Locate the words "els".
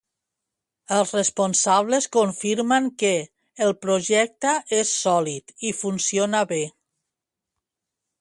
0.99-1.11